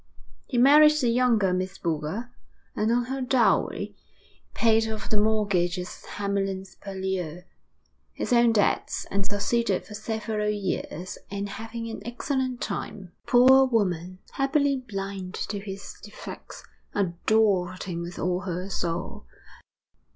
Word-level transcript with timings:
He 0.47 0.57
married 0.57 0.93
the 0.99 1.09
younger 1.09 1.53
Miss 1.53 1.77
Boulger, 1.77 2.31
and 2.75 2.91
on 2.91 3.03
her 3.03 3.21
dowry 3.21 3.95
paid 4.55 4.89
off 4.89 5.07
the 5.11 5.19
mortgages 5.19 6.01
on 6.05 6.13
Hamlyn's 6.15 6.73
Purlieu, 6.73 7.43
his 8.11 8.33
own 8.33 8.51
debts, 8.51 9.05
and 9.11 9.27
succeeded 9.27 9.85
for 9.85 9.93
several 9.93 10.49
years 10.49 11.19
in 11.29 11.45
having 11.45 11.87
an 11.87 12.01
excellent 12.03 12.61
time. 12.61 13.11
The 13.27 13.31
poor 13.31 13.65
woman, 13.67 14.17
happily 14.31 14.75
blind 14.77 15.35
to 15.35 15.59
his 15.59 15.93
defects, 16.01 16.63
adored 16.95 17.83
him 17.83 18.01
with 18.01 18.17
all 18.17 18.39
her 18.39 18.71
soul. 18.71 19.27